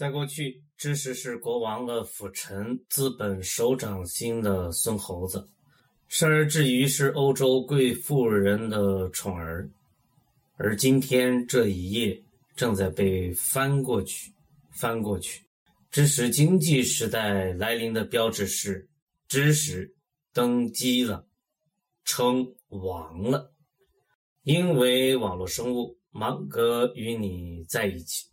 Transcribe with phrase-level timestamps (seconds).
[0.00, 5.46] 在过去知识是国王的辅臣资本手掌心的孙猴子
[6.08, 9.68] 生而至于是欧洲贵妇人的宠儿。
[10.56, 12.18] 而今天这一页
[12.56, 14.32] 正在被翻过去
[14.70, 15.44] 翻过去。
[15.90, 18.88] 知识经济时代来临的标志是
[19.28, 19.94] 知识
[20.32, 21.26] 登基了
[22.06, 23.52] 称王了
[24.44, 28.29] 因为网络生物芒格与你在一起。